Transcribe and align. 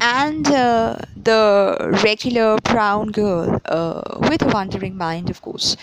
and 0.00 0.46
uh, 0.48 0.96
the 1.16 1.76
regular 2.04 2.56
brown 2.58 3.10
girl 3.10 3.60
uh, 3.66 4.02
with 4.28 4.42
a 4.42 4.48
wandering 4.48 4.96
mind 4.96 5.30
of 5.30 5.40
course 5.42 5.76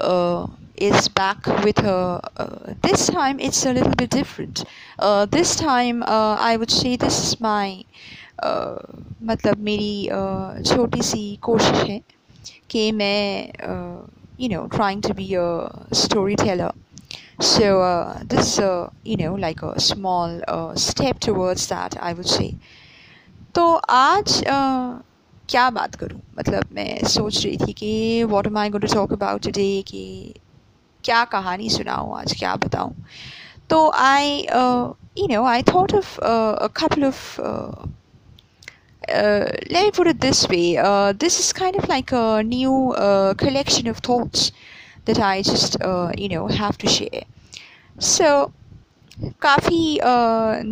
uh, 0.00 0.46
is 0.76 1.08
back 1.08 1.44
with 1.64 1.78
her 1.78 2.20
uh, 2.36 2.74
this 2.82 3.06
time 3.08 3.38
it's 3.40 3.64
a 3.66 3.72
little 3.72 3.94
bit 3.94 4.10
different 4.10 4.64
uh, 4.98 5.26
this 5.26 5.56
time 5.56 6.02
uh, 6.04 6.36
i 6.40 6.56
would 6.56 6.70
say 6.70 6.96
this 6.96 7.18
is 7.22 7.40
my 7.40 7.84
मतलब 9.28 9.58
मेरी 9.66 10.08
छोटी 10.68 11.02
सी 11.02 11.22
कोशिश 11.42 11.82
है 11.88 12.00
कि 12.70 12.90
मैं 12.92 13.62
you 14.38 14.48
know 14.52 14.66
trying 14.68 15.00
to 15.00 15.14
be 15.14 15.26
a 15.34 15.44
storyteller 15.92 16.72
so 17.40 17.68
this 18.32 18.58
uh, 18.58 18.90
you 19.04 19.16
know 19.16 19.34
like 19.34 19.62
a 19.62 19.80
small 19.80 20.40
step 20.76 21.18
towards 21.28 21.66
that 21.68 21.96
i 22.00 22.12
would 22.12 22.28
say 22.28 22.48
तो 23.55 23.63
आज 23.89 24.43
आ, 24.47 24.57
क्या 25.49 25.69
बात 25.69 25.95
करूँ? 25.95 26.19
मतलब 26.37 26.69
मैं 26.73 27.07
सोच 27.09 27.43
रही 27.45 27.57
थी 27.57 27.73
कि 27.73 28.23
what 28.31 28.47
am 28.47 28.57
I 28.57 28.69
got 28.69 28.81
to 28.81 28.93
talk 28.93 29.13
about 29.13 29.47
day 29.55 29.81
कि 29.87 30.33
क्या 31.03 31.23
कहानी 31.33 31.69
सुनाऊँ 31.69 32.17
आज? 32.19 32.33
क्या 32.39 32.55
बताऊँ? 32.55 32.93
तो 33.69 33.89
I 33.89 34.37
you 35.17 35.27
know 35.27 35.43
I 35.45 35.63
thought 35.73 35.93
of 35.95 36.15
couple 36.77 37.03
of 37.05 37.41
late 39.73 39.93
for 39.95 40.11
this 40.13 40.45
way 40.49 40.61
this 41.19 41.39
is 41.39 41.53
kind 41.59 41.77
of 41.77 41.87
like 41.89 42.13
new 42.45 42.73
collection 43.39 43.89
of 43.89 44.01
thoughts 44.09 44.51
that 45.07 45.19
I 45.19 45.43
just 45.43 45.77
you 46.19 46.29
know 46.35 46.47
have 46.47 46.71
to 46.81 46.89
share 46.89 48.01
so 48.01 48.51
काफ़ी 49.41 49.99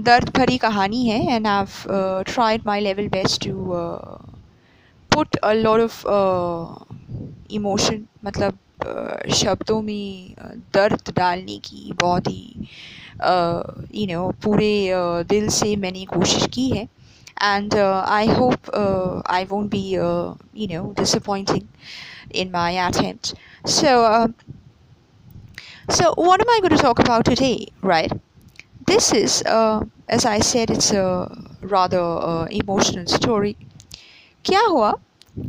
दर्द 0.06 0.30
भरी 0.38 0.58
कहानी 0.58 1.06
है 1.08 1.36
and 1.36 1.48
I 1.48 1.66
tried 2.34 2.62
my 2.66 2.82
level 2.82 3.08
best 3.08 3.48
to 3.48 3.54
put 5.12 5.36
a 5.36 5.52
lot 5.54 5.82
of 5.82 6.04
emotion 7.52 8.06
मतलब 8.26 8.58
शब्दों 9.36 9.82
में 9.82 10.34
दर्द 10.74 11.14
डालने 11.16 11.58
की 11.58 11.92
बहुत 12.02 12.28
ही 12.28 12.68
यू 13.22 14.06
नो 14.14 14.30
पूरे 14.44 14.74
दिल 15.30 15.50
से 15.50 15.76
मैंने 15.76 16.06
कोशिश 16.06 16.46
की 16.54 16.70
है 16.70 16.88
and 17.44 17.76
I 17.76 18.28
hope 18.28 18.70
I 19.30 19.46
won't 19.46 19.70
be 19.72 19.88
you 19.90 20.68
know 20.74 20.94
disappointing 21.00 21.68
my 22.52 22.72
attempt. 22.72 23.34
So, 23.66 24.06
uh, 24.06 24.28
so 25.90 26.14
what 26.16 26.40
am 26.42 26.50
I 26.50 26.60
going 26.62 26.76
to 26.76 26.78
talk 26.78 27.00
about 27.00 27.26
today, 27.26 27.68
right? 27.82 28.12
this 28.89 29.13
is, 29.13 29.43
uh, 29.43 29.85
as 30.09 30.25
I 30.25 30.41
said, 30.41 30.71
it's 30.71 30.93
a 30.93 31.31
rather 31.63 32.01
uh, 32.01 32.47
emotional 32.51 33.07
story. 33.07 33.57
क्या 34.45 34.61
हुआ 34.61 34.93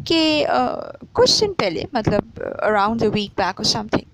कि 0.07 0.45
uh, 0.45 1.07
कुछ 1.15 1.39
दिन 1.39 1.53
पहले 1.53 1.85
मतलब 1.95 2.59
around 2.63 3.01
a 3.01 3.09
week 3.09 3.35
back 3.35 3.59
or 3.59 3.65
something, 3.65 4.05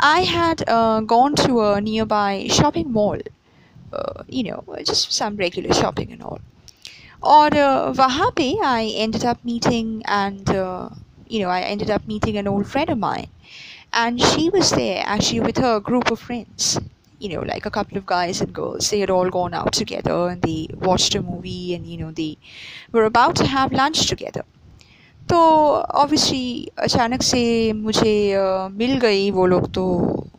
I 0.00 0.20
had 0.22 0.68
uh, 0.68 1.00
gone 1.00 1.34
to 1.36 1.60
a 1.60 1.80
nearby 1.80 2.48
shopping 2.50 2.92
mall, 2.92 3.18
uh, 3.92 4.22
you 4.28 4.44
know, 4.44 4.64
just 4.84 5.12
some 5.12 5.36
regular 5.36 5.72
shopping 5.72 6.12
and 6.12 6.22
all. 6.22 6.40
Or 7.22 7.46
uh, 7.46 7.92
वहाँ 7.94 8.32
पे 8.36 8.60
I 8.64 8.92
ended 8.96 9.24
up 9.24 9.44
meeting 9.44 10.02
and 10.06 10.48
uh, 10.50 10.88
you 11.28 11.40
know 11.40 11.48
I 11.48 11.62
ended 11.62 11.90
up 11.90 12.06
meeting 12.06 12.36
an 12.36 12.46
old 12.48 12.66
friend 12.66 12.90
of 12.90 12.98
mine, 12.98 13.28
and 13.92 14.20
she 14.20 14.50
was 14.50 14.70
there 14.70 15.02
actually 15.06 15.40
with 15.40 15.58
her 15.58 15.80
group 15.80 16.10
of 16.10 16.20
friends 16.20 16.78
You 17.23 17.29
know 17.29 17.41
like 17.41 17.65
a 17.65 17.71
couple 17.71 17.97
of 17.97 18.05
guys 18.05 18.41
and 18.41 18.53
girls 18.53 18.89
they 18.89 18.99
had 18.99 19.09
all 19.09 19.29
gone 19.29 19.53
out 19.53 19.71
together 19.73 20.17
and 20.29 20.41
they 20.41 20.67
watched 20.87 21.15
a 21.15 21.21
movie 21.21 21.73
and 21.73 21.85
you 21.85 21.97
know 21.97 22.11
they 22.11 22.37
were 22.91 23.05
about 23.05 23.35
to 23.35 23.47
have 23.47 23.79
lunch 23.83 24.07
together 24.07 24.43
तो 25.29 25.37
obviously 26.01 26.71
अचानक 26.77 27.21
से 27.21 27.73
मुझे 27.73 28.35
uh, 28.37 28.71
मिल 28.71 28.97
गई 28.99 29.31
वो 29.31 29.45
लोग 29.45 29.71
तो 29.73 29.85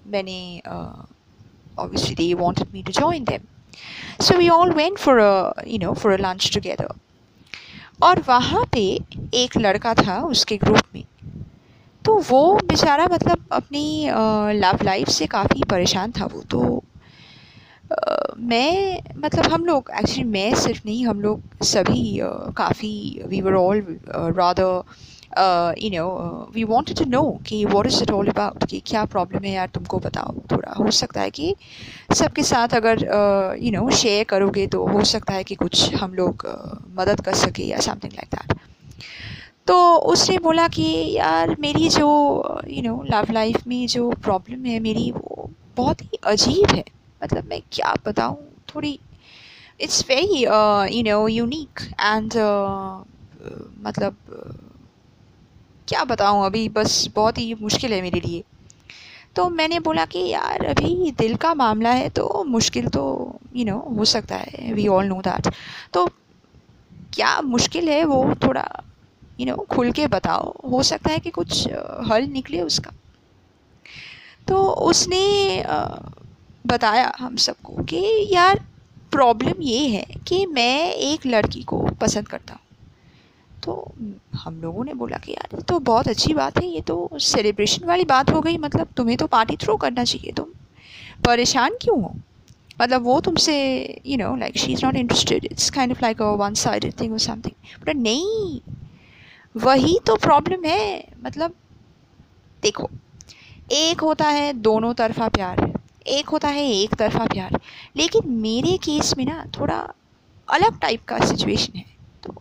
मैंने 0.07 0.63
they 2.17 2.35
wanted 2.35 2.73
me 2.73 2.83
to 2.83 2.93
join 2.93 3.25
them 3.25 3.47
so 4.21 4.37
we 4.39 4.49
all 4.49 4.71
went 4.73 4.99
for 4.99 5.19
a 5.19 5.55
you 5.67 5.79
know 5.79 5.95
for 5.95 6.13
a 6.13 6.19
lunch 6.19 6.51
together 6.51 6.89
और 8.03 8.21
वहाँ 8.29 8.65
पे 8.73 9.01
एक 9.35 9.57
लड़का 9.57 9.95
था 9.95 10.21
उसके 10.21 10.57
ग्रुप 10.57 10.95
में 10.95 11.05
तो 12.05 12.19
वो 12.19 12.55
बेचारा 12.57 13.07
मतलब 13.13 13.45
अपनी 13.53 14.09
लव 14.61 14.79
लाइफ 14.83 15.09
से 15.09 15.27
काफ़ी 15.27 15.63
परेशान 15.71 16.13
था 16.13 16.27
वो 16.27 16.43
तो 16.43 16.84
मैं 18.39 19.01
मतलब 19.17 19.47
हम 19.53 19.65
लोग 19.65 19.91
एक्चुअली 19.99 20.25
मैं 20.25 20.55
सिर्फ़ 20.55 20.83
नहीं 20.87 21.07
हम 21.07 21.21
लोग 21.21 21.63
सभी 21.65 22.19
काफ़ी 22.57 23.23
we 23.27 23.41
were 23.41 23.55
all 23.55 23.99
rather 24.39 24.83
you 25.79 25.91
know 25.91 26.07
we 26.55 26.65
wanted 26.65 26.99
to 26.99 27.05
know 27.11 27.23
कि 27.47 27.65
what 27.65 27.87
is 27.87 28.03
it 28.03 28.11
all 28.11 28.29
about 28.29 28.67
कि 28.71 28.81
क्या 28.87 29.05
प्रॉब्लम 29.05 29.45
है 29.45 29.53
यार? 29.53 29.69
तुमको 29.75 29.99
बताओ। 29.99 30.35
थोड़ा 30.53 30.73
हो 30.73 30.91
सकता 30.91 31.21
है 31.21 31.31
कि 31.31 31.55
सबके 32.15 32.43
साथ 32.43 32.75
अगर 32.75 33.05
यू 33.63 33.71
नो 33.73 33.91
शेयर 33.91 34.25
करोगे 34.25 34.67
तो 34.67 34.87
हो 34.87 35.05
सकता 35.05 35.35
है 35.35 35.45
कि 35.45 35.55
कुछ 35.55 35.95
हम 35.95 36.15
लोग 36.15 36.47
uh, 36.47 36.99
मदद 36.99 37.21
कर 37.21 37.35
सके 37.35 37.63
या 37.63 37.79
समथिंग 37.81 38.13
लाइक 38.13 38.35
दैट 38.35 38.59
तो 39.67 39.77
उसने 40.13 40.39
बोला 40.39 40.69
कि 40.69 40.85
यार 41.17 41.57
मेरी 41.61 41.89
जो 41.89 42.09
यू 42.69 42.83
नो 42.83 43.03
लव 43.11 43.33
लाइफ 43.33 43.67
में 43.67 43.87
जो 43.87 44.11
प्रॉब्लम 44.11 44.65
है 44.65 44.81
मेरी 44.81 45.11
वो 45.11 45.51
बहुत 45.77 46.03
ही 46.03 46.19
अजीब 46.25 46.75
है। 46.75 46.85
मतलब 47.25 47.45
मैं 47.49 47.61
क्या 47.73 47.95
बताऊँ? 48.07 48.37
थोड़ी 48.75 48.99
it's 49.81 50.05
very 50.09 50.43
you 50.97 51.03
know 51.05 51.27
unique 51.29 51.81
and 52.01 52.35
मतलब 53.83 54.17
क्या 55.89 56.05
बताऊँ 56.05 56.45
अभी? 56.47 56.69
बस 56.69 57.07
बहुत 57.15 57.39
ही 57.39 57.55
मुश्किल 57.55 57.93
है 57.93 58.01
मेरे 58.03 58.21
लिए। 58.21 58.43
तो 59.37 59.49
मैंने 59.51 59.79
बोला 59.81 60.05
कि 60.05 60.19
यार 60.29 60.65
अभी 60.67 61.11
दिल 61.19 61.35
का 61.37 61.55
मामला 61.55 61.91
है 61.93 62.09
तो 62.09 62.45
मुश्किल 62.49 62.89
तो 62.89 63.05
यू 63.57 63.65
you 63.65 63.71
नो 63.71 63.79
know, 63.79 63.99
हो 63.99 64.05
सकता 64.05 64.37
है। 64.37 64.73
वी 64.73 64.87
ऑल 64.89 65.07
नो 65.07 65.21
दैट 65.23 65.49
तो 65.93 66.07
क्या 67.15 67.41
मुश्किल 67.43 67.89
है 67.89 68.05
वो 68.05 68.25
थोड़ा 68.43 68.67
यू 69.41 69.47
नो 69.47 69.57
खुल 69.71 69.91
के 69.93 70.07
बताओ? 70.07 70.53
हो 70.71 70.83
सकता 70.83 71.11
है 71.11 71.19
कि 71.19 71.31
कुछ 71.31 71.67
हल 72.11 72.27
निकले 72.33 72.61
उसका। 72.61 72.93
तो 74.49 74.63
उसने 74.89 75.25
बताया 76.65 77.13
हम 77.19 77.37
सबको 77.37 77.83
कि 77.85 78.29
यार 78.33 78.65
प्रॉब्लम 79.13 79.63
ये 79.63 79.87
है 79.89 80.05
कि 80.29 80.45
मैं 80.47 80.93
एक 80.93 81.27
लड़की 81.27 81.63
को 81.63 81.79
पसंद 82.01 82.29
करता 82.29 82.55
हूँ। 82.55 82.61
तो 83.63 83.95
हम 84.35 84.61
लोगों 84.63 84.85
ने 84.85 84.95
बोला 84.95 85.17
कि 85.17 85.33
यार, 85.33 85.57
ये 85.57 85.63
तो 85.63 85.79
बहुत 85.81 86.09
अच्छी 86.09 86.35
बात 86.35 86.59
है, 86.59 86.67
ये 86.67 86.81
तो 86.81 87.19
सेलिब्रेशन 87.23 87.87
वाली 87.87 88.05
बात 88.05 88.31
हो 88.31 88.41
गई 88.41 88.57
मतलब 88.59 88.89
तुम्हें 88.97 89.17
तो 89.19 89.27
पार्टी 89.27 89.57
थ्रो 89.57 89.77
करना 89.77 90.05
चाहिए, 90.05 90.33
तुम 90.33 90.47
परेशान 91.25 91.77
क्यों 91.83 92.01
हो? 92.03 92.15
मतलब 92.81 93.03
वो 93.03 93.21
तुमसे 93.21 93.55
you 94.07 94.17
know 94.19 94.35
like 94.37 94.57
she 94.59 94.73
is 94.73 94.85
not 94.85 94.97
interested 94.97 95.45
it's 95.45 95.71
kind 95.71 95.93
of 95.93 96.01
like 96.03 96.23
a 96.23 96.31
one 96.37 96.55
sided 96.55 97.01
thing 97.01 97.13
और 97.13 97.19
समथिंग 97.19 97.85
बट 97.87 97.97
नहीं, 97.97 98.61
वही 99.57 99.99
तो 100.07 100.17
प्रॉब्लम 100.17 100.65
है 100.65 101.05
मतलब 101.25 101.55
देखो, 102.63 102.89
एक 103.73 104.01
होता 104.01 104.29
है 104.29 104.53
दोनों 104.53 104.93
तरफा 104.95 105.29
प्यार 105.29 105.61
एक 106.07 106.29
होता 106.29 106.49
है 106.49 106.67
एक 106.71 106.95
तरफा 106.95 107.25
प्यार। 107.25 107.61
लेकिन 107.97 108.31
मेरे 108.33 108.77
केस 108.77 109.17
में 109.19 109.25
ना 109.25 109.45
थोड़ा 109.61 109.79
अलग 110.49 110.79
टाइप 110.79 111.05
का 111.05 111.19
सिचुएशन 111.19 111.79
है। 111.79 111.85
तो 112.25 112.35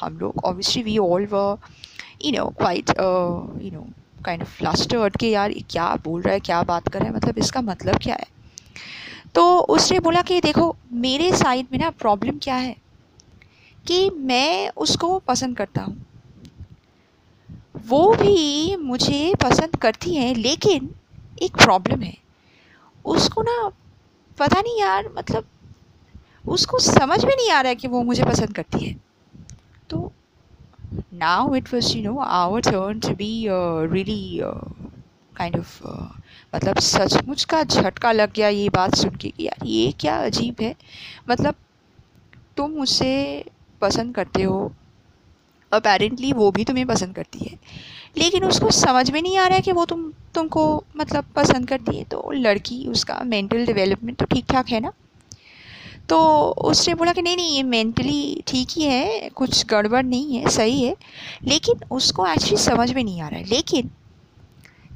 हम 0.00 0.18
लोग 0.18 0.44
obviously 0.44 0.82
we 0.82 0.98
all 0.98 1.26
were 1.26 1.58
you 2.24 2.32
know 2.32 2.46
quite 2.46 2.90
you 3.62 3.70
know 3.70 3.86
kind 4.24 4.42
of 4.42 4.48
flustered 4.48 5.16
के 5.16 5.30
यार 5.30 5.52
क्या 5.70 5.94
बोल 6.04 6.22
रहा 6.22 6.34
है, 6.34 6.40
क्या 6.40 6.62
बात 6.62 6.88
कर 6.88 6.98
रहा 6.98 7.08
है 7.08 7.14
मतलब 7.16 7.38
इसका 7.38 7.60
मतलब 7.60 7.98
क्या 7.98 8.14
है? 8.14 8.26
तो 9.34 9.58
उसने 9.58 10.00
बोला 10.00 10.22
कि 10.22 10.40
देखो, 10.40 10.76
मेरे 10.92 11.32
साइड 11.36 11.66
में 11.72 11.78
ना 11.78 11.90
प्रॉब्लम 11.90 12.38
क्या 12.42 12.54
है? 12.54 12.76
कि 13.86 14.10
मैं 14.10 14.70
उसको 14.76 15.18
पसंद 15.18 15.56
करता 15.56 15.82
हूँ। 15.82 16.06
वो 17.88 18.14
भी 18.14 18.76
मुझे 18.76 19.34
पसंद 19.42 19.76
करती 19.76 20.14
हैं, 20.14 20.34
लेकिन 20.34 20.94
एक 21.42 21.56
प्रॉब्लम 21.56 22.02
है। 22.02 22.25
उसको 23.06 23.42
ना, 23.42 23.68
पता 24.38 24.60
नहीं 24.60 24.80
यार 24.80 25.08
मतलब 25.16 25.44
उसको 26.48 26.78
समझ 26.78 27.24
में 27.24 27.34
नहीं 27.36 27.50
आ 27.50 27.60
रहा 27.60 27.68
है 27.68 27.76
कि 27.76 27.88
वो 27.88 28.02
मुझे 28.02 28.24
पसंद 28.24 28.54
करती 28.54 28.84
है। 28.84 28.94
तो 29.90 30.12
now 31.14 31.54
it 31.54 31.72
was 31.74 31.96
you 31.96 32.02
know 32.02 32.18
our 32.20 32.60
turn 32.60 33.00
to 33.00 33.14
be 33.14 33.30
really 33.48 34.38
kind 35.32 35.56
of 35.56 35.82
मतलब 36.54 36.78
सचमुच 36.80 37.44
का 37.44 37.62
झटका 37.62 38.12
लग 38.12 38.32
गया 38.32 38.48
ये 38.48 38.68
बात 38.68 38.94
सुन 38.94 39.16
के 39.16 39.28
कि 39.28 39.44
यार 39.44 39.66
ये 39.66 39.90
क्या 40.00 40.16
अजीब 40.24 40.60
है। 40.60 40.74
मतलब 41.30 41.54
तुम 42.56 42.70
मुझसे 42.70 43.44
पसंद 43.80 44.14
करते 44.14 44.42
हो 44.42 44.72
अपेरेंटली 45.72 46.32
वो 46.32 46.50
भी 46.50 46.64
तुम्हें 46.64 46.86
पसंद 46.86 47.14
करती 47.14 47.38
है। 47.38 47.58
लेकिन 48.18 48.44
उसको 48.44 48.70
समझ 48.70 49.10
में 49.10 49.22
नहीं 49.22 49.38
आ 49.38 49.46
रहा 49.46 49.56
है 49.56 49.60
कि 49.60 49.72
वो 49.72 49.84
तुम, 49.84 50.12
तुमको 50.34 50.84
मतलब 50.96 51.24
पसंद 51.36 51.68
करती 51.68 51.96
है। 51.96 52.04
तो 52.04 52.30
लड़की, 52.30 52.86
उसका 52.86 53.20
मेंटल 53.24 53.66
डेवलपमेंट 53.66 54.18
तो 54.18 54.24
ठीक 54.24 54.44
ठाक 54.52 54.68
है 54.68 54.80
ना? 54.80 54.92
तो 56.08 56.18
उसने 56.50 56.94
बोला 56.94 57.12
कि 57.12 57.22
नहीं 57.22 57.36
नहीं, 57.36 57.56
ये 57.56 57.62
मेंटली 57.62 58.42
ठीक 58.46 58.68
ही 58.70 58.82
है, 58.82 59.28
कुछ 59.28 59.66
गड़बड़ 59.66 60.04
नहीं 60.04 60.36
है, 60.36 60.48
सही 60.48 60.82
है। 60.82 60.96
लेकिन 61.44 61.74
उसको 61.90 62.26
एक्चुअली 62.26 62.56
समझ 62.56 62.92
में 62.92 63.04
नहीं 63.04 63.20
आ 63.20 63.28
रहा 63.28 63.40
है। 63.40 63.46
लेकिन 63.46 63.90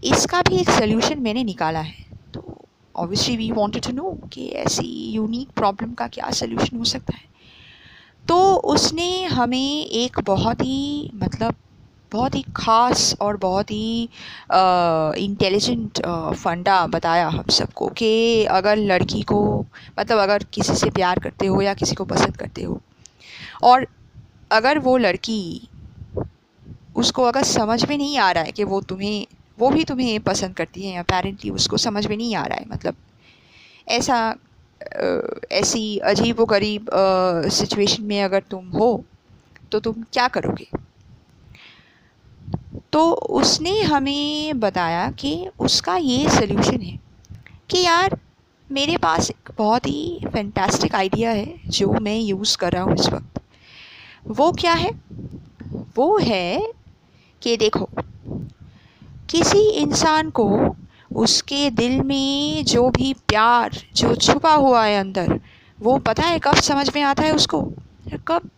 इसका 0.04 0.42
भी 0.42 0.56
एक 0.56 0.70
सोल्यूशन 0.70 1.18
मैंने 1.18 1.44
निकाला 1.44 1.80
है। 1.80 2.04
तो 2.34 2.64
obviously 2.96 3.36
we 3.36 3.50
wanted 3.52 3.82
to 3.82 3.92
know 3.92 4.18
कि 4.32 4.48
ऐसी 4.48 5.10
यूनिक 5.10 5.48
प्रॉब्लम 5.48 5.92
का 5.92 6.06
क्या 6.06 6.30
सोल्यूशन 6.30 6.76
हो 6.76 6.84
सकता 6.84 7.16
है। 7.16 7.24
तो 8.28 8.54
उसने 8.54 9.24
हमें 9.24 9.86
एक 9.86 10.20
बहुत 10.20 10.60
ही 10.60 11.10
मतलब 11.14 11.54
बहुत 12.12 12.34
ही 12.34 12.42
ख़ास 12.56 13.14
और 13.20 13.36
बहुत 13.36 13.70
ही 13.70 14.08
इंटेलिजेंट 15.24 16.00
फंडा 16.34 16.86
बताया 16.86 17.28
हम 17.28 17.48
सबको 17.50 17.88
कि 17.88 18.44
अगर 18.50 18.76
लड़की 18.76 19.22
को 19.22 19.40
मतलब 20.00 20.18
अगर 20.18 20.44
किसी 20.52 20.74
से 20.74 20.90
प्यार 20.90 21.18
करते 21.18 21.46
हो 21.46 21.60
या 21.62 21.74
किसी 21.74 21.94
को 21.94 22.04
पसंद 22.04 22.36
करते 22.36 22.62
हो 22.62 22.80
और 23.62 23.86
अगर 24.52 24.78
वो 24.78 24.96
लड़की 24.96 25.68
उसको 26.96 27.24
अगर 27.24 27.42
समझ 27.42 27.84
में 27.88 27.96
नहीं 27.98 28.18
आ 28.18 28.30
रहा 28.32 28.44
है 28.44 28.52
कि 28.52 28.64
वो 28.64 28.80
तुम्हें, 28.80 29.26
वो 29.58 29.70
भी 29.70 29.84
तुम्हें 29.84 30.20
पसंद 30.20 30.54
करती 30.54 30.86
है 30.86 30.98
अपेरेंटली 30.98 31.50
उसको 31.50 31.76
समझ 31.76 32.06
में 32.06 32.16
नहीं 32.16 32.34
आ 32.34 32.44
रहा 32.46 32.58
है 32.58 32.66
मतलब 32.72 32.96
ऐसा 33.88 34.34
ऐसी 35.52 35.98
अजीब 35.98 36.40
व 36.40 36.44
गरीब 36.46 36.86
सिचुएशन 37.52 38.04
में 38.04 38.22
अगर 38.22 38.42
तुम 38.50 38.68
हो 38.70 38.92
तो 39.72 39.80
तुम 39.80 40.04
क्या 40.12 40.28
करोगे? 40.28 40.79
तो 42.92 43.12
उसने 43.12 43.82
हमें 43.82 44.60
बताया 44.60 45.10
कि 45.10 45.46
उसका 45.58 45.96
ये 45.96 46.30
सल्यूशन 46.30 46.80
है 46.80 47.00
कि 47.70 47.78
यार, 47.78 48.18
मेरे 48.72 48.96
पास 48.96 49.30
एक 49.30 49.50
बहुत 49.58 49.86
ही 49.86 50.20
फैंटास्टिक 50.32 50.94
आइडिया 50.94 51.30
है 51.30 51.60
जो 51.66 51.92
मैं 51.92 52.18
यूज़ 52.18 52.58
कर 52.58 52.72
रहा 52.72 52.82
हूँ 52.82 52.94
इस 52.94 53.08
वक्त। 53.08 53.40
वो 54.26 54.52
क्या 54.52 54.72
है? 54.72 54.90
वो 55.96 56.18
है 56.18 56.72
कि 57.42 57.56
देखो, 57.56 57.88
किसी 59.30 59.70
इंसान 59.70 60.30
को 60.30 60.76
उसके 61.16 61.70
दिल 61.70 62.00
में 62.00 62.64
जो 62.64 62.90
भी 62.90 63.14
प्यार, 63.14 63.70
जो 63.96 64.14
छुपा 64.14 64.54
हुआ 64.54 64.84
है 64.84 65.00
अंदर, 65.00 65.40
वो 65.80 65.98
पता 65.98 66.22
है 66.22 66.38
कब 66.38 66.54
समझ 66.54 66.96
में 66.96 67.02
आता 67.02 67.22
है 67.22 67.32
उसको? 67.32 67.72
कब? 68.28 68.50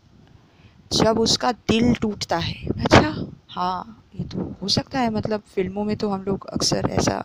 जब 0.93 1.19
उसका 1.19 1.53
दिल 1.53 1.95
टूटता 1.95 2.39
है। 2.39 2.67
अच्छा? 2.67 3.27
हाँ 3.53 4.05
ये 4.17 4.25
तो 4.25 4.43
हो 4.63 4.69
सकता 4.69 4.99
है 4.99 5.11
मतलब 5.11 5.41
फ़िल्मों 5.55 5.85
में 5.85 5.97
तो 5.97 6.09
हम 6.11 6.23
लोग 6.23 6.47
अक्सर 6.53 6.89
ऐसा 6.91 7.23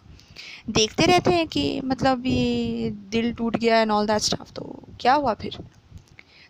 देखते 0.70 1.06
रहते 1.06 1.32
हैं 1.32 1.48
कि 1.48 1.82
मतलब 1.86 2.26
ये 2.26 2.90
दिल 3.12 3.32
टूट 3.34 3.56
गया 3.58 3.80
एंड 3.82 3.92
ऑल 3.92 4.08
दैट 4.08 4.22
स्टाफ 4.22 4.52
तो 4.52 4.64
क्या 5.02 5.14
हुआ 5.14 5.34
फिर? 5.34 5.58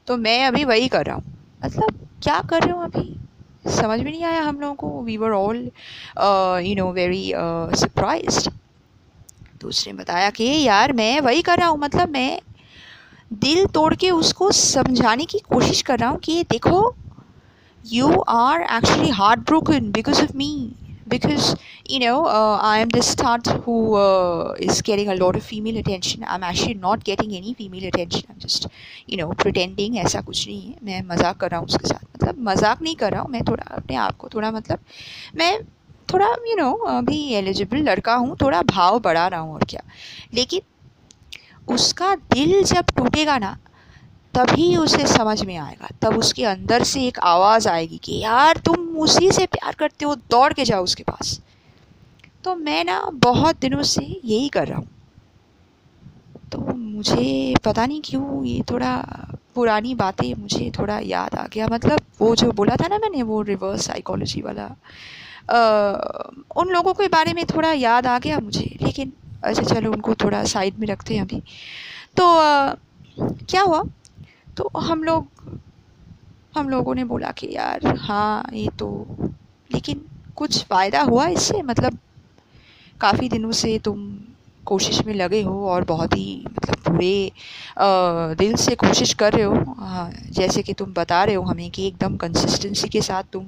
तो 0.07 0.17
मैं 0.17 0.43
अभी 0.45 0.63
वही 0.63 0.87
कर 0.87 1.05
रहा 1.05 1.15
हूँ। 1.15 1.33
मतलब 1.65 1.99
क्या 2.23 2.39
कर 2.49 2.63
रहे 2.63 2.73
हो 2.73 2.81
अभी? 2.81 3.15
समझ 3.71 3.99
में 3.99 4.11
नहीं 4.11 4.23
आया 4.23 4.41
हम 4.41 4.59
लोगों 4.59 4.75
को। 4.75 5.01
We 5.03 5.17
were 5.17 5.31
all 5.31 5.57
you 6.67 6.75
know 6.75 6.91
very 6.91 7.31
surprise 7.35 8.47
तो 9.61 9.67
उसने 9.67 9.93
बताया 9.93 10.29
कि 10.29 10.45
यार, 10.63 10.93
मैं 10.93 11.19
वही 11.21 11.41
कर 11.41 11.57
रहा 11.57 11.67
हूँ। 11.67 11.79
मतलब 11.79 12.09
मैं 12.09 12.39
दिल 13.35 13.65
तोड़ 13.67 13.93
के 13.95 14.09
उसको 14.11 14.51
समझाने 14.51 15.25
की 15.25 15.39
कोशिश 15.49 15.81
कर 15.81 15.99
रहा 15.99 16.09
हूँ 16.09 16.19
कि 16.19 16.43
देखो 16.43 16.89
are 18.29 18.61
actually 18.77 19.09
heart 19.11 19.39
broken 19.39 19.91
because 19.91 20.21
of 20.23 20.35
me 20.37 20.51
because 21.07 21.55
you 21.85 21.99
know 21.99 22.25
uh, 22.27 22.57
i 22.61 22.79
am 22.79 22.89
this 22.89 23.07
stunt 23.07 23.47
who 23.65 23.95
uh, 23.95 24.53
is 24.59 24.81
getting 24.81 25.09
a 25.09 25.15
lot 25.15 25.35
of 25.35 25.43
female 25.43 25.77
attention 25.77 26.25
i'm 26.25 26.43
actually 26.43 26.73
not 26.75 27.03
getting 27.03 27.33
any 27.33 27.53
female 27.53 27.85
attention 27.85 28.23
i'm 28.29 28.39
just 28.39 28.67
you 29.07 29.17
know 29.17 29.29
pretending 29.43 29.97
ऐसा 29.97 30.21
कुछ 30.21 30.45
नहीं 30.47 30.61
है 30.61 30.75
मैं 30.83 31.01
मज़ाक 31.07 31.37
कर 31.37 31.49
रहा 31.49 31.59
हूँ 31.59 31.67
उसके 31.67 31.87
साथ 31.87 32.03
मतलब 32.15 32.39
मज़ाक 32.49 32.81
नहीं 32.81 32.95
कर 32.95 33.11
रहा 33.11 33.21
हूँ 33.21 33.31
मैं 33.31 33.43
थोड़ा 33.43 33.63
अपने 33.75 33.95
आप 33.97 34.17
को 34.17 34.29
थोड़ा 34.33 34.51
मतलब 34.51 34.79
मैं 35.35 35.51
थोड़ा 36.13 36.27
यू 36.49 36.55
नो 36.55 36.71
अभी 36.89 37.21
एलिजिबल 37.35 37.77
लड़का 37.89 38.15
हूँ 38.15 38.35
थोड़ा 38.41 38.61
भाव 38.71 38.99
बढ़ा 38.99 39.27
रहा 39.27 39.39
हूँ 39.39 39.53
और 39.53 39.63
क्या 39.69 39.81
लेकिन 40.33 40.61
उसका 41.73 42.15
दिल 42.33 42.61
जब 42.63 42.91
टूटेगा 42.97 43.37
ना 43.37 43.57
तभी 44.35 44.75
उसे 44.77 45.07
समझ 45.07 45.41
में 45.43 45.57
आएगा। 45.57 45.87
तब 46.01 46.17
उसके 46.17 46.45
अंदर 46.45 46.83
से 46.83 47.07
एक 47.07 47.19
आवाज़ 47.19 47.69
आएगी 47.69 47.97
कि 47.97 48.19
यार 48.19 48.57
तुम 48.57 48.97
उसी 48.97 49.31
से 49.31 49.45
प्यार 49.45 49.75
करते 49.75 50.05
हो 50.05 50.15
दौड़ 50.15 50.53
के 50.53 50.65
जाओ 50.65 50.83
उसके 50.83 51.03
पास। 51.03 51.41
तो 52.43 52.55
मैं 52.55 52.85
ना 52.85 53.09
बहुत 53.13 53.59
दिनों 53.59 53.83
से 53.83 54.21
यही 54.25 54.49
कर 54.49 54.67
रहा 54.67 54.77
हूँ। 54.77 54.87
तो 56.51 56.59
मुझे 56.77 57.55
पता 57.65 57.85
नहीं 57.85 58.01
क्यों 58.05 58.45
ये 58.45 58.63
थोड़ा 58.71 59.05
पुरानी 59.55 59.95
बातें 59.95 60.33
मुझे 60.33 60.71
थोड़ा 60.79 60.99
याद 60.99 61.35
आ 61.35 61.47
गया। 61.53 61.67
मतलब 61.67 61.99
वो 62.19 62.35
जो 62.35 62.51
बोला 62.51 62.75
था 62.75 62.87
ना 62.87 62.97
मैंने 62.97 63.23
वो 63.23 63.41
रिवर्स 63.41 63.85
साइकोलॉजी 63.85 64.41
वाला 64.41 64.75
आ, 65.51 65.59
उन 66.55 66.69
लोगों 66.69 66.93
के 66.93 67.07
बारे 67.07 67.33
में 67.33 67.45
थोड़ा 67.45 67.71
याद 67.71 68.07
आ 68.07 68.19
गया 68.19 68.39
मुझे। 68.39 68.77
लेकिन 68.81 69.13
अच्छा 69.43 69.63
चलो 69.63 69.91
उनको 69.91 70.15
थोड़ा 70.15 70.43
साइड 70.43 70.79
में 70.79 70.87
रखते 70.87 71.15
हैं 71.15 71.21
अभी। 71.21 71.41
तो 72.17 72.37
आ, 72.37 72.73
क्या 73.19 73.61
हुआ? 73.61 73.83
तो 74.57 74.69
हम 74.77 75.03
लोग, 75.03 75.27
हम 76.55 76.69
लोगों 76.69 76.95
ने 76.95 77.03
बोला 77.05 77.31
कि 77.39 77.47
यार 77.51 77.85
हाँ 77.99 78.49
ये 78.53 78.67
तो 78.79 78.89
लेकिन 79.69 80.01
कुछ 80.37 80.63
फ़ायदा 80.65 81.01
हुआ 81.03 81.27
इससे? 81.29 81.61
मतलब 81.63 81.97
काफ़ी 83.01 83.29
दिनों 83.29 83.51
से 83.53 83.77
तुम 83.85 84.07
कोशिश 84.63 85.01
में 85.05 85.13
लगे 85.13 85.41
हो 85.41 85.67
और 85.69 85.83
बहुत 85.85 86.13
ही 86.17 86.43
मतलब 86.47 86.75
पूरे 86.85 87.31
दिल 88.37 88.55
से 88.57 88.75
कोशिश 88.75 89.13
कर 89.13 89.33
रहे 89.33 89.43
हो। 89.43 89.75
हाँ 89.79 90.11
जैसे 90.31 90.61
कि 90.63 90.73
तुम 90.73 90.93
बता 90.93 91.23
रहे 91.23 91.35
हो 91.35 91.43
हमें 91.43 91.69
कि 91.71 91.87
एकदम 91.87 92.15
कंसिस्टेंसी 92.17 92.89
के 92.89 93.01
साथ 93.01 93.23
तुम 93.33 93.45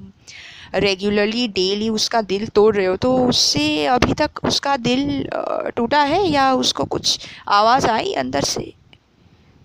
रेगुलरली 0.76 1.46
डेली 1.50 1.88
उसका 1.90 2.22
दिल 2.24 2.46
तोड़ 2.54 2.74
रहे 2.76 2.86
हो 2.86 2.96
तो 2.96 3.14
उससे 3.28 3.86
अभी 3.88 4.14
तक 4.14 4.44
उसका 4.44 4.76
दिल 4.78 5.24
टूटा 5.76 6.02
है 6.04 6.22
या 6.28 6.52
उसको 6.54 6.84
कुछ 6.86 7.18
आवाज़ 7.50 7.86
आई 7.88 8.12
अंदर 8.14 8.44
से? 8.46 8.72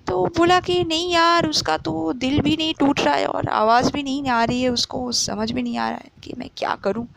तो 0.07 0.25
बोला 0.37 0.59
कि, 0.59 0.83
नहीं 0.83 1.11
यार, 1.13 1.47
उसका 1.47 1.77
तो 1.77 2.13
दिल 2.13 2.39
भी 2.41 2.55
नहीं 2.57 2.73
टूट 2.79 2.99
रहा 2.99 3.15
है 3.15 3.25
और 3.27 3.47
आवाज़ 3.49 3.91
भी 3.93 4.03
नहीं 4.03 4.27
आ 4.29 4.43
रही 4.43 4.61
है, 4.61 4.69
उसको 4.69 5.11
समझ 5.11 5.51
भी 5.51 5.61
नहीं 5.61 5.77
आ 5.77 5.89
रहा 5.89 5.97
है 5.97 6.11
कि 6.23 6.33
मैं 6.37 6.49
क्या 6.57 6.75
करूँ? 6.75 7.07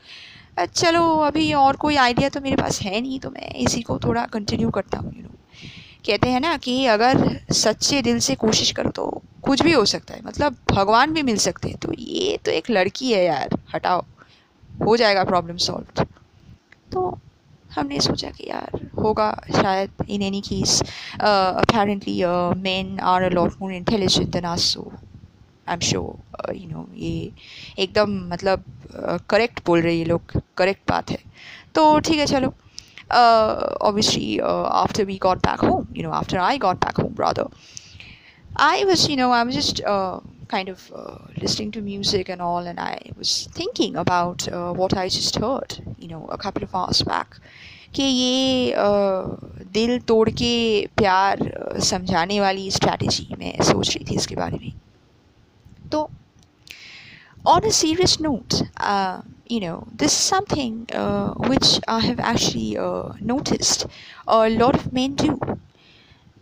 चलो, 0.74 1.02
अभी 1.20 1.52
और 1.54 1.76
कोई 1.76 1.96
आइडिया 1.96 2.28
तो 2.28 2.40
मेरे 2.40 2.56
पास 2.56 2.80
है 2.82 3.00
नहीं 3.00 3.18
तो 3.20 3.30
मैं 3.30 3.50
इसी 3.56 3.82
को 3.82 3.98
थोड़ा 3.98 4.24
कंटिन्यू 4.32 4.70
करता 4.70 4.98
हूँ 4.98 5.12
यू 5.16 5.28
कहते 6.06 6.28
हैं 6.28 6.40
ना 6.40 6.56
कि 6.56 6.84
अगर 6.86 7.18
सच्चे 7.52 8.00
दिल 8.02 8.18
से 8.18 8.34
कोशिश 8.34 8.70
करो 8.72 8.90
तो 8.90 9.06
कुछ 9.42 9.62
भी 9.62 9.72
हो 9.72 9.84
सकता 9.84 10.14
है 10.14 10.20
मतलब 10.24 10.56
भगवान 10.70 11.12
भी 11.12 11.22
मिल 11.22 11.36
सकते 11.38 11.68
हैं। 11.68 11.78
तो 11.78 11.92
ये 11.92 12.36
तो 12.44 12.50
एक 12.50 12.70
लड़की 12.70 13.12
है 13.12 13.24
यार, 13.24 13.58
हटाओ, 13.74 14.04
हो 14.86 14.96
जाएगा 14.96 15.24
प्रॉब्लम 15.24 15.56
सॉल्व 15.56 16.04
तो 16.92 17.18
हमने 17.78 18.00
सोचा 18.00 18.30
कि 18.30 18.48
यार 18.48 18.78
होगा 18.98 19.30
शायद 19.50 20.04
in 20.08 20.22
any 20.22 20.40
case 20.40 20.80
apparently 21.20 22.22
man 22.62 22.98
are 23.00 23.22
a 23.22 23.28
lot 23.28 23.60
more 23.60 23.72
intelligent 23.72 24.28
than 24.28 24.44
us 24.44 24.62
so 24.74 24.92
I 25.68 25.74
am 25.74 25.80
sure 25.80 26.54
you 26.54 26.68
know 26.70 26.86
ये 26.96 27.32
एकदम 27.78 28.18
मतलब 28.32 28.64
करेक्ट 29.30 29.58
uh, 29.58 29.66
बोल 29.66 29.80
रहे 29.82 29.94
ये 29.94 30.04
लोग 30.04 30.40
करेक्ट 30.56 30.90
बात 30.90 31.10
है। 31.10 31.18
तो 31.74 31.98
ठीक 32.00 32.18
है 32.18 32.26
चलो। 32.26 32.54
Obviously 33.88 34.38
after 34.38 35.04
we 35.04 35.18
got 35.22 35.38
back 35.38 35.60
home 35.60 35.86
you 35.96 36.02
know 36.02 36.10
after 36.10 36.38
I 36.38 36.58
got 36.58 36.76
back 36.76 37.00
home 37.00 37.14
brother 37.14 37.48
I 38.60 38.82
you 38.84 39.16
know, 39.16 39.30
I 39.30 39.44
was 39.44 39.54
just 39.54 39.80
uh, 39.84 40.20
kind 40.47 40.69
of 40.69 40.91
uh, 40.95 41.17
listening 41.41 41.71
to 41.71 41.81
music 41.81 42.29
and 42.29 42.41
all, 42.41 42.67
and 42.67 42.79
I 42.79 43.11
was 43.17 43.47
thinking 43.51 43.95
about 43.95 44.47
uh, 44.47 44.73
what 44.73 44.95
I 44.95 45.09
just 45.09 45.35
heard, 45.35 45.77
you 45.97 46.07
know, 46.07 46.25
a 46.27 46.37
couple 46.37 46.63
of 46.63 46.75
hours 46.75 47.01
back. 47.03 47.39
कि 47.95 48.03
ये 48.03 48.73
दिल 49.73 49.99
तोड़ 50.09 50.29
के 50.29 50.53
प्यार 50.97 51.39
समझाने 51.89 52.39
वाली 52.41 52.69
strategy 52.71 53.27
मैं 53.39 53.53
सोच 53.63 53.95
रही 53.95 54.05
थी 54.09 54.15
इसके 54.15 54.35
बारे 54.35 54.57
में 54.61 54.71
तो 55.91 56.09
on 57.45 57.65
a 57.65 57.71
serious 57.71 58.19
note, 58.19 58.63
uh, 58.79 59.21
you 59.47 59.59
know, 59.59 59.85
this 59.93 60.13
is 60.13 60.17
something 60.17 60.87
uh, 60.93 61.33
which 61.33 61.79
I 61.87 61.99
have 61.99 62.19
actually 62.19 62.77
uh, 62.77 63.13
noticed 63.19 63.85
a 64.27 64.49
lot 64.49 64.75
of 64.75 64.93
men 64.93 65.15
do. 65.15 65.37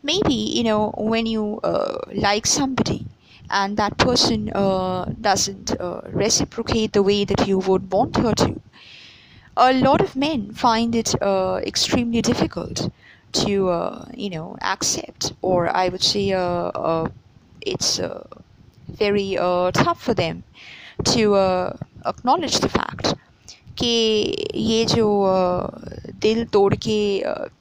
Maybe, 0.03 0.36
you 0.36 0.63
know, 0.63 0.94
when 0.98 1.25
you 1.25 1.60
like 2.13 2.46
somebody 2.46 3.06
and 3.50 3.77
that 3.77 3.98
person 3.98 4.46
doesn't 5.22 5.75
reciprocate 6.12 6.94
the 6.94 7.03
way 7.03 7.25
that 7.25 7.48
you 7.48 7.58
would 7.60 7.91
want 7.91 8.15
her 8.18 8.34
to, 8.34 8.62
a 9.58 9.74
lot 9.74 10.01
of 10.01 10.15
men 10.15 10.51
find 10.53 10.96
it 10.96 11.22
uh, 11.22 11.60
extremely 11.63 12.22
difficult 12.22 12.89
to 13.34 13.70
uh, 13.70 14.06
you 14.13 14.30
know 14.30 14.58
accept 14.62 15.34
or 15.41 15.70
i 15.75 15.88
would 15.89 16.03
say 16.03 16.32
uh, 16.32 16.41
uh 16.41 17.10
it's 17.62 18.00
uh, 18.00 18.25
very 18.89 19.38
uh, 19.38 19.72
tough 19.72 20.01
for 20.01 20.13
them 20.13 20.44
to 21.03 21.36
acknowledge 22.06 22.60
the 22.60 22.70
fact 22.70 23.13
कि 23.80 24.48
ये 24.56 24.86
जो 24.86 25.06
दिल 26.22 26.44
तोड़ 26.53 26.74
के 26.75 27.00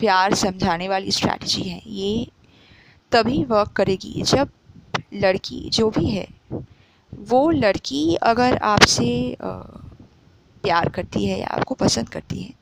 प्यार 0.00 0.35
समझाने 0.35 0.88
वाली 0.88 1.11
strategy 1.16 1.62
है 1.62 1.80
ये 1.87 2.26
तभी 3.12 3.45
वर्क 3.50 3.71
करेगी 3.76 4.23
जब 4.23 4.49
लड़की 5.15 5.69
जो 5.69 5.89
भी 5.89 6.10
है 6.10 6.27
वो 7.19 7.50
लड़की 7.50 8.15
अगर 8.15 8.57
आपसे 8.57 9.38
प्यार 10.63 10.89
करती 10.89 11.25
है 11.25 11.39
या 11.39 11.48
आपको 11.48 11.75
पसंद 11.75 12.10
करती 12.10 12.41
है 12.41 12.53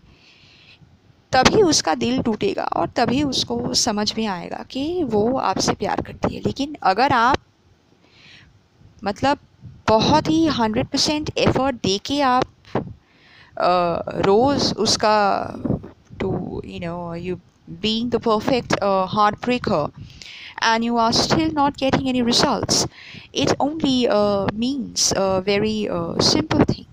तभी 1.31 1.61
उसका 1.61 1.95
दिल 1.95 2.21
टूटेगा 2.21 2.63
और 2.63 2.89
तभी 2.89 3.23
उसको 3.23 3.73
समझ 3.73 4.13
में 4.17 4.25
आएगा 4.25 4.65
कि 4.69 5.03
वो 5.03 5.37
आपसे 5.37 5.73
प्यार 5.73 6.01
करती 6.01 6.35
है। 6.35 6.41
लेकिन 6.45 6.77
अगर 6.83 7.11
आप 7.11 7.37
मतलब 9.03 9.37
बहुत 9.87 10.29
ही 10.29 10.45
हंड्रेड 10.47 10.87
परसेंट 10.87 11.31
एफ़र्ट 11.37 11.75
दे 11.75 11.97
के 11.97 12.21
आप 12.21 12.45
रोज़ 14.25 14.73
उसका 14.73 15.17
to 16.19 16.61
you 16.65 16.79
know 16.79 17.15
you 17.15 17.39
being 17.83 18.09
the 18.09 18.19
perfect 18.19 18.73
uh, 18.81 19.07
heartbreaker 19.07 19.83
and 20.63 20.83
you 20.83 20.97
are 20.97 21.11
still 21.13 21.51
not 21.51 21.77
getting 21.77 22.07
any 22.07 22.21
results, 22.21 22.87
it 23.33 23.53
only 23.59 24.07
uh, 24.07 24.47
means 24.53 25.13
a 25.15 25.41
very 25.41 25.89
uh, 25.89 26.19
simple 26.19 26.63
thing, 26.65 26.85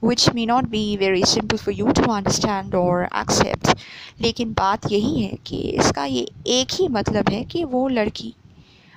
which 0.00 0.32
may 0.34 0.46
not 0.46 0.70
be 0.70 0.96
very 0.96 1.22
simple 1.22 1.58
for 1.58 1.70
you 1.70 1.92
to 1.94 2.02
understand 2.10 2.74
or 2.74 3.08
accept. 3.12 3.74
लेकिन 4.20 4.52
बात 4.54 4.90
यही 4.92 5.22
है 5.22 5.36
कि 5.46 5.58
इसका 5.80 6.04
ये 6.04 6.26
एक 6.58 6.72
ही 6.80 6.88
मतलब 6.96 7.28
है 7.32 7.42
कि 7.52 7.62
वो 7.64 7.86
लड़की 7.88 8.34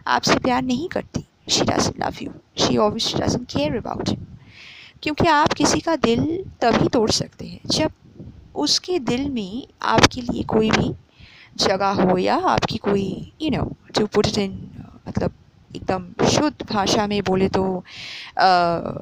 आपसे 0.07 0.36
प्यार 0.39 0.62
नहीं 0.63 0.88
करती 0.95 1.24
she 1.50 1.65
doesn't 1.65 2.00
love 2.00 2.24
you 2.24 2.31
she 2.65 2.77
obviously 2.77 3.22
doesn't 3.22 3.48
care 3.51 3.77
about 3.77 4.10
you 4.10 4.15
क्योंकि 5.03 5.27
आप 5.27 5.53
किसी 5.53 5.79
का 5.79 5.95
दिल 6.07 6.25
तभी 6.62 6.88
तोड़ 6.93 7.10
सकते 7.12 7.45
हैं 7.45 7.60
जब 7.77 7.91
उसके 8.63 9.00
दिल 9.12 9.29
में 9.29 9.63
आपके 9.93 10.22
लिए 10.22 10.43
कोई 10.55 10.69
भी 10.72 10.93
जगह 11.57 12.01
हो 12.01 12.17
या 12.17 12.36
आपकी 12.36 12.77
कोई 12.77 13.31
you 13.41 13.50
know 13.51 13.72
to 13.95 14.05
put 14.05 14.27
it 14.27 14.38
in 14.38 14.51
मतलब 15.07 15.31
एकदम 15.75 16.27
शुद्ध 16.29 16.65
भाषा 16.72 17.07
में 17.07 17.22
बोले 17.24 17.48
तो 17.50 17.63
आ, 18.39 18.45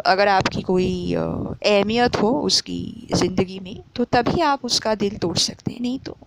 अगर 0.05 0.27
आपकी 0.27 0.62
कोई 0.62 1.13
अहमियत 1.13 2.22
हो 2.22 2.31
उसकी 2.41 3.08
ज़िंदगी 3.15 3.60
में 3.60 3.81
तो 3.96 4.03
तभी 4.03 4.41
आप 4.41 4.65
उसका 4.65 4.96
दिल 4.96 5.17
तोड़ 5.17 5.38
सकते 5.38 5.72
हैं। 5.72 5.81
नहीं 5.81 6.00
तो 6.00 6.17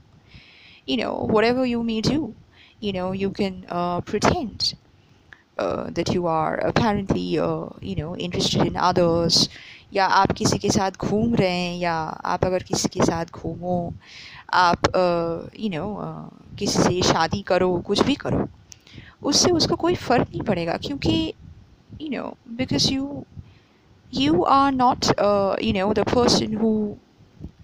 you 0.88 0.96
know 0.96 1.12
whatever 1.44 1.66
you 1.66 1.82
need 1.82 2.06
you 2.06 2.32
you 2.82 2.92
know 2.92 3.12
you 3.14 3.30
can 3.30 3.62
pretend 3.72 4.62
that 5.94 6.10
you 6.10 6.26
are 6.26 6.58
apparently 6.58 7.28
you 7.34 7.94
know 7.98 8.14
interested 8.16 8.66
in 8.66 8.74
others 8.74 9.48
या 9.94 10.06
आप 10.06 10.32
किसी 10.32 10.58
के 10.58 10.70
साथ 10.70 10.90
घूम 11.00 11.34
रहे 11.34 11.50
हैं 11.50 11.78
या 11.78 11.94
आप 12.24 12.44
अगर 12.44 12.62
किसी 12.62 12.88
के 12.88 13.04
साथ 13.04 13.26
घूमो 13.32 13.92
आप 14.53 14.87
यू 15.59 15.69
नो 15.69 15.87
किसी 16.59 16.83
से 16.83 17.01
शादी 17.11 17.41
करो 17.47 17.71
कुछ 17.87 18.03
भी 18.05 18.15
करो 18.25 18.47
उससे 19.29 19.51
उसको 19.51 19.75
कोई 19.75 19.95
फ़र्क 19.95 20.27
नहीं 20.29 20.41
पड़ेगा 20.49 20.77
क्योंकि 20.85 21.33
you 22.01 22.09
know 22.09 22.33
because 22.57 22.91
you 22.91 23.25
you 24.11 24.45
are 24.45 24.71
not 24.71 25.11
uh, 25.19 25.55
you 25.59 25.73
know 25.73 25.93
the 25.93 26.05
person 26.05 26.53
who 26.53 26.97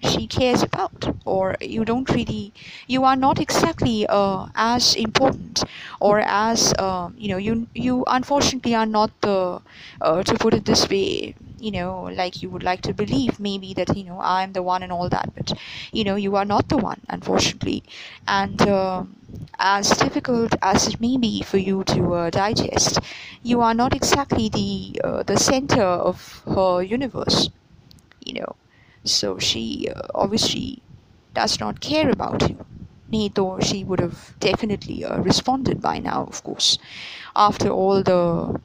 she 0.04 0.28
cares 0.28 0.62
about 0.62 1.16
or 1.26 1.58
you 1.60 1.84
don't 1.84 2.10
really 2.12 2.54
you 2.88 3.04
are 3.04 3.16
not 3.16 3.40
exactly 3.40 4.06
uh, 4.08 4.48
as 4.56 4.96
important 4.96 5.64
or 6.00 6.20
as 6.20 6.74
um, 6.78 7.16
you 7.18 7.30
know 7.30 7.38
you 7.38 7.68
you 7.74 8.04
unfortunately 8.08 8.76
are 8.76 8.86
not 8.86 9.10
the 9.22 9.60
uh, 10.02 10.22
to 10.24 10.36
put 10.36 10.54
it 10.54 10.66
this 10.66 10.88
way 10.90 11.34
you 11.61 11.71
know 11.71 12.05
like 12.21 12.43
you 12.43 12.51
would 12.51 12.63
like 12.63 12.81
to 12.83 12.93
believe 12.93 13.39
maybe 13.41 13.75
that 13.75 13.97
you 13.97 14.05
know 14.05 14.19
i'm 14.21 14.53
the 14.53 14.63
one 14.63 14.83
and 14.83 14.93
all 14.93 15.09
that 15.09 15.31
but 15.35 15.53
you 15.93 16.05
know 16.05 16.17
you 16.17 16.37
are 16.37 16.45
not 16.45 16.69
the 16.69 16.77
one 16.77 17.01
unfortunately. 17.09 17.83
And 18.27 18.61
uh, 18.63 19.05
as 19.59 19.91
difficult 19.91 20.55
as 20.63 20.89
it 20.89 21.01
may 21.01 21.17
be 21.17 21.43
for 21.43 21.59
you 21.59 21.85
to 21.85 22.15
uh, 22.15 22.31
digest 22.31 22.99
you 23.43 23.61
are 23.61 23.75
not 23.75 23.95
exactly 23.95 24.49
the 24.49 25.01
uh, 25.05 25.23
the 25.23 25.37
center 25.37 25.83
of 25.83 26.43
her 26.47 26.83
universe 26.83 27.51
you 28.25 28.35
know. 28.35 28.57
So 29.05 29.39
she 29.39 29.89
uh, 29.95 30.03
obviously 30.15 30.83
does 31.35 31.61
not 31.61 31.81
care 31.81 32.11
about 32.11 32.49
you. 32.49 32.65
Neither 33.11 33.61
she 33.63 33.85
would 33.85 34.01
have 34.01 34.35
definitely 34.41 35.05
uh, 35.05 35.19
responded 35.21 35.81
by 35.83 35.99
now 35.99 36.25
of 36.25 36.43
course. 36.45 36.79
After 37.37 37.69
all 37.71 38.03
the 38.03 38.61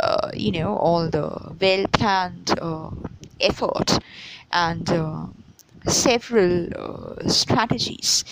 uh, 0.00 0.30
you 0.34 0.52
know 0.52 0.76
all 0.76 1.08
the 1.08 1.26
well 1.60 1.86
planned 1.88 2.58
uh, 2.60 2.90
effort 3.40 3.98
and 4.52 4.90
uh, 4.90 5.26
several 5.84 6.68
uh, 6.76 7.28
strategies 7.28 8.24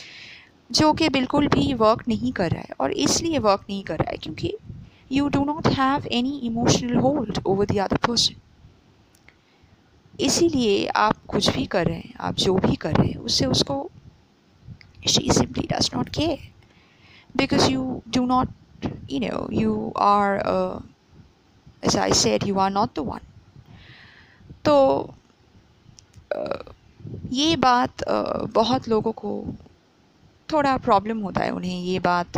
जो 0.71 0.93
कि 0.93 1.09
बिल्कुल 1.09 1.47
भी 1.49 1.73
work 1.75 2.03
नहीं 2.09 2.31
कर 2.33 2.51
रहा 2.51 2.61
है 2.61 2.75
और 2.81 2.93
इसलिए 2.93 3.39
वर्क 3.39 3.65
नहीं 3.69 3.83
कर 3.85 3.99
रहा 3.99 4.11
है 4.11 4.17
क्योंकि 4.17 4.53
you 5.13 5.29
do 5.29 5.45
not 5.45 5.67
have 5.79 6.07
any 6.13 6.39
emotional 6.47 6.97
hold 6.97 7.41
over 7.47 7.67
the 7.67 7.79
other 7.79 7.97
person 8.07 8.35
इसीलिए 10.21 10.87
आप 10.97 11.17
कुछ 11.29 11.49
भी 11.57 11.67
कर 11.67 11.87
रहे 11.87 11.97
हैं 11.97 12.15
आप 12.21 12.35
जो 12.45 12.55
भी 12.67 12.75
कर 12.77 12.95
रहे 12.97 13.09
हैं 13.09 13.19
उससे 13.19 13.47
उसको 13.47 13.79
she 15.09 15.31
simply 15.33 15.67
does 15.73 15.91
not 15.95 16.09
care 16.17 16.51
because 17.37 17.71
you 17.71 18.03
do 18.09 18.27
not 18.27 18.49
you 19.09 19.21
know 19.21 19.49
you 19.51 19.93
are 19.97 20.41
uh, 20.47 20.81
as 21.84 21.96
I 21.96 22.12
said 22.12 22.44
you 22.44 22.60
are 22.60 22.70
not 22.70 22.96
the 22.96 23.04
one 23.04 23.26
तो 24.64 25.14
ये 27.32 27.56
बात 27.56 28.04
बहुत 28.54 28.88
लोगों 28.90 29.12
को 29.22 29.32
थोड़ा 30.52 30.76
प्रॉब्लम 30.78 31.20
होता 31.20 31.42
है 31.42 31.52
उन्हें 31.52 31.80
ये 31.82 32.00
बात 32.00 32.38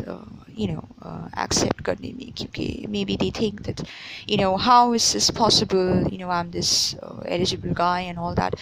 you 0.56 0.68
know 0.68 0.84
uh, 1.02 1.28
accept 1.44 1.82
करने 1.86 2.12
में 2.14 2.32
क्योंकि 2.38 2.86
maybe 2.96 3.18
they 3.18 3.30
think 3.32 3.64
that 3.68 3.84
you 4.28 4.38
know 4.38 4.58
how 4.58 4.94
is 4.94 5.14
this 5.14 5.30
possible 5.32 6.08
you 6.12 6.18
know 6.18 6.30
I'm 6.30 6.52
this 6.52 6.96
uh, 7.02 7.20
eligible 7.26 7.74
guy 7.74 8.02
and 8.02 8.20
all 8.20 8.36
that 8.36 8.56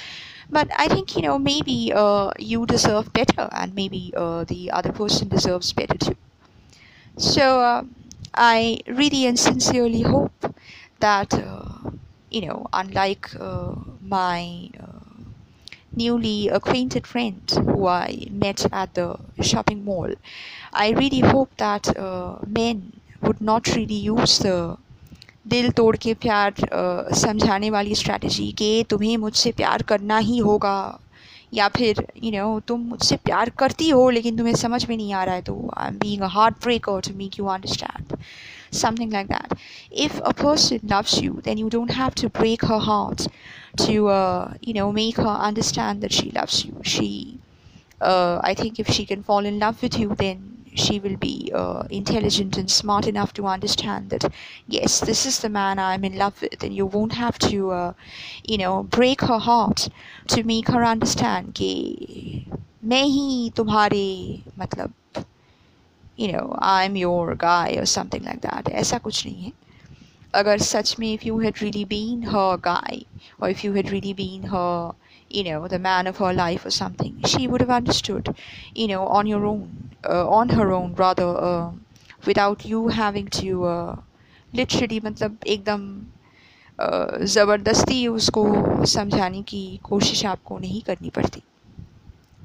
but 0.50 0.70
I 0.78 0.88
think 0.88 1.16
you 1.16 1.24
know 1.24 1.38
maybe 1.40 1.92
uh, 1.94 2.32
you 2.38 2.66
deserve 2.66 3.12
better 3.14 3.50
and 3.52 3.76
maybe 3.76 4.14
uh, 4.16 4.44
the 4.44 4.72
other 4.72 4.92
person 4.92 5.30
deserves 5.30 5.74
better 5.74 5.98
too 5.98 6.18
so 7.18 7.88
I 8.34 8.80
really 8.88 9.26
and 9.26 9.40
sincerely 9.40 10.02
hope 10.02 10.56
that 11.00 11.34
uh, 11.34 11.92
you 12.30 12.42
know 12.48 12.68
unlike 12.74 13.30
uh, 13.40 13.76
my 14.02 14.70
uh, 14.80 14.86
newly 15.96 16.48
acquainted 16.50 17.08
friend 17.08 17.42
who 17.52 17.88
I 17.88 18.28
met 18.32 18.66
at 18.72 18.94
the 18.94 19.18
shopping 19.42 19.84
mall 19.84 20.14
I 20.74 20.92
really 20.92 21.20
hope 21.20 21.56
that 21.58 21.98
uh, 21.98 22.38
men 22.48 22.94
would 23.22 23.42
not 23.42 23.68
really 23.76 23.96
use 23.96 24.40
the 24.40 24.78
दिल 25.48 25.70
तोड़ 25.72 25.96
के 25.98 26.14
प्यार 26.24 26.54
समझाने 27.20 27.70
वाली 27.70 27.96
strategy 27.96 28.52
कि 28.58 28.86
तुम्हें 28.90 29.16
मुझसे 29.18 29.52
प्यार 29.60 29.82
करना 29.92 30.18
ही 30.18 30.38
होगा 30.48 30.78
या 31.54 31.68
फिर 31.78 32.06
यू 32.18 32.30
you 32.30 32.38
नो 32.38 32.54
know, 32.54 32.68
तुम 32.68 32.82
मुझसे 32.90 33.16
प्यार 33.26 33.50
करती 33.60 33.90
हो 33.90 34.10
लेकिन 34.10 34.38
तुम्हें 34.38 34.56
समझ 34.56 34.86
में 34.90 34.96
नहीं 34.96 35.14
आ 35.14 35.24
रहा 35.24 35.36
है 35.36 35.42
तो 35.42 35.58
I 35.78 35.88
am 35.88 35.98
being 36.00 36.22
a 36.22 36.28
heart 36.38 36.62
breaker 36.64 37.02
to 37.10 37.16
make 37.18 37.40
you 37.40 37.46
understand 37.58 38.18
something 38.72 39.10
like 39.10 39.28
that. 39.28 39.54
If 39.92 40.20
a 40.24 40.34
person 40.34 40.82
loves 40.84 41.22
you, 41.22 41.42
then 41.44 41.58
you 41.58 41.70
don't 41.70 41.92
have 41.92 42.16
to 42.16 42.30
break 42.30 42.66
her 42.66 42.80
heart 42.80 43.28
to, 43.78 44.08
uh, 44.08 44.54
you 44.62 44.74
know, 44.74 44.92
make 44.92 45.18
her 45.18 45.36
understand 45.50 46.02
that 46.02 46.14
she 46.14 46.32
loves 46.32 46.66
you. 46.66 46.76
She, 46.84 47.40
uh, 48.02 48.40
I 48.44 48.54
think, 48.54 48.80
if 48.80 48.88
she 48.90 49.06
can 49.06 49.24
fall 49.24 49.46
in 49.46 49.60
love 49.60 49.82
with 49.82 49.98
you, 49.98 50.16
then 50.16 50.63
she 50.76 51.00
will 51.00 51.18
be 51.18 51.52
uh, 51.54 51.84
intelligent 51.90 52.58
and 52.58 52.70
smart 52.72 53.08
enough 53.08 53.34
to 53.34 53.46
understand 53.46 54.10
that 54.10 54.32
yes 54.68 55.00
this 55.02 55.26
is 55.26 55.40
the 55.40 55.50
man 55.50 55.80
i'm 55.80 56.06
in 56.06 56.16
love 56.18 56.42
with 56.42 56.64
and 56.64 56.76
you 56.76 56.86
won't 56.86 57.14
have 57.14 57.38
to 57.40 57.72
uh, 57.72 57.94
you 58.44 58.58
know 58.58 58.84
break 58.84 59.22
her 59.22 59.40
heart 59.40 59.90
to 60.28 60.44
make 60.44 60.68
her 60.68 60.84
understand 60.86 61.54
कि 61.54 62.46
मैं 62.86 63.04
ही 63.04 63.52
तुम्हारे 63.58 64.08
मतलब 64.60 64.94
you 66.20 66.32
know 66.32 66.58
I'm 66.60 66.96
your 66.98 67.36
guy 67.36 67.76
or 67.82 67.86
something 67.86 68.24
like 68.24 68.42
that 68.42 68.70
ऐसा 68.82 68.98
कुछ 69.04 69.26
नहीं 69.26 69.44
है 69.44 69.52
अगर 70.36 70.58
सच 70.70 70.96
में 71.00 71.08
if 71.18 71.26
you 71.26 71.38
had 71.40 71.62
really 71.62 71.86
been 71.86 72.24
her 72.34 72.58
guy 72.58 73.06
or 73.40 73.50
if 73.50 73.64
you 73.64 73.74
had 73.74 73.92
really 73.92 74.14
been 74.14 74.44
her 74.54 74.94
you 75.30 75.44
know 75.44 75.68
the 75.68 75.80
man 75.80 76.08
of 76.12 76.18
her 76.18 76.34
life 76.34 76.66
or 76.66 76.72
something 76.72 77.16
she 77.34 77.48
would 77.48 77.62
have 77.62 77.74
understood 77.78 78.34
you 78.76 78.88
know 78.88 79.06
on 79.20 79.32
your 79.32 79.46
own 79.46 79.64
uh, 79.64 79.83
on 80.04 80.50
her 80.50 80.72
own 80.72 80.96
rather 80.96 81.28
uh, 81.28 81.72
without 82.26 82.66
you 82.66 82.88
having 82.88 83.28
to 83.28 83.66
uh, 83.66 83.96
literally 84.54 85.00
मतलब 85.02 85.38
एकदम 85.48 85.86
ज़बरदस्ती 87.36 88.08
उसको 88.08 88.46
समझाने 88.88 89.42
की 89.52 89.64
कोशिश 89.84 90.26
आपको 90.26 90.60
नहीं 90.60 90.82
करनी 90.90 91.10
पड़ती 91.16 91.42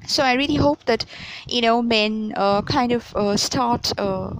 so 0.07 0.23
I 0.23 0.33
really 0.33 0.55
hope 0.55 0.85
that 0.85 1.05
you 1.47 1.61
know 1.61 1.81
men 1.81 2.33
uh, 2.35 2.61
kind 2.61 2.91
of 2.91 3.15
uh, 3.15 3.35
start 3.37 3.91
uh, 3.97 4.33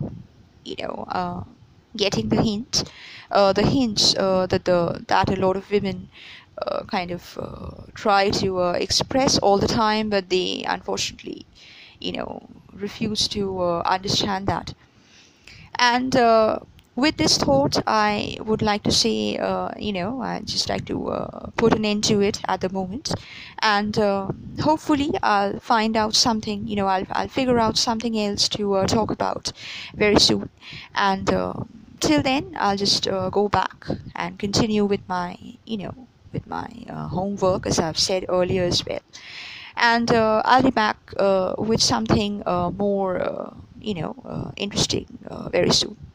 you 0.64 0.76
know 0.80 1.06
uh, 1.10 1.44
getting 1.98 2.30
the 2.30 2.42
hint 2.42 2.84
uh, 3.32 3.52
the 3.54 3.64
hints 3.64 4.16
uh, 4.16 4.46
that 4.48 4.66
the 4.66 5.04
that 5.08 5.30
a 5.30 5.36
lot 5.36 5.56
of 5.56 5.72
women 5.72 6.10
kind 6.88 7.12
of 7.12 7.24
try 7.94 8.30
to 8.30 8.60
express 8.86 9.38
all 9.40 9.58
the 9.58 9.68
time 9.68 10.10
but 10.10 10.30
they 10.30 10.64
unfortunately 10.68 11.46
you 12.01 12.13
know 12.13 12.49
refuse 12.75 13.29
to 13.29 13.63
understand 13.85 14.47
that. 14.47 14.75
And 15.79 16.15
uh, 16.17 16.61
with 16.97 17.17
this 17.17 17.39
thought, 17.39 17.83
I 17.87 18.37
would 18.41 18.63
like 18.63 18.83
to 18.85 18.93
say, 18.93 19.37
uh, 19.39 19.71
you 19.79 19.93
know, 19.93 20.21
I 20.21 20.41
just 20.41 20.69
like 20.69 20.85
to 20.87 21.09
uh, 21.09 21.51
put 21.57 21.75
an 21.75 21.85
end 21.85 22.05
to 22.05 22.21
it 22.21 22.41
at 22.47 22.61
the 22.61 22.69
moment, 22.69 23.13
and 23.61 23.99
uh, 23.99 24.29
hopefully 24.61 25.11
I'll 25.23 25.59
find 25.61 25.97
out 25.97 26.15
something. 26.15 26.67
You 26.69 26.77
know, 26.77 26.87
I'll 26.87 27.07
I'll 27.13 27.29
figure 27.29 27.59
out 27.59 27.77
something 27.79 28.19
else 28.19 28.49
to 28.51 28.75
uh, 28.75 28.87
talk 28.87 29.11
about 29.11 29.53
very 29.95 30.21
soon, 30.21 30.51
and 30.95 31.33
uh, 31.33 31.55
till 32.01 32.23
then, 32.23 32.57
I'll 32.59 32.77
just 32.77 33.09
uh, 33.09 33.31
go 33.31 33.49
back 33.49 33.87
and 34.15 34.39
continue 34.39 34.85
with 34.85 35.01
my, 35.09 35.39
you 35.65 35.79
know, 35.79 35.95
with 36.33 36.47
my 36.47 36.69
homework 36.89 37.67
as 37.67 37.79
I've 37.79 37.99
said 37.99 38.27
earlier 38.29 38.65
as 38.65 38.85
well, 38.87 39.01
and 39.77 40.11
uh, 40.13 40.43
I'll 40.45 40.63
be 40.63 40.71
back 40.71 40.99
uh, 41.19 41.55
with 41.59 41.81
something 41.83 42.43
uh, 42.47 42.71
more, 42.71 43.55
you 43.81 43.95
know, 43.95 44.53
interesting 44.57 45.07
very 45.51 45.71
soon. 45.71 46.10